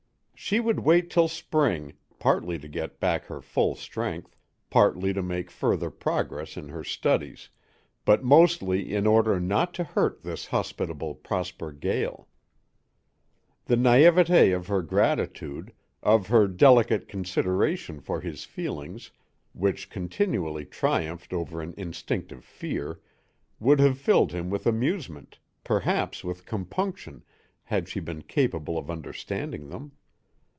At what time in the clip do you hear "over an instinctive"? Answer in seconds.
21.33-22.43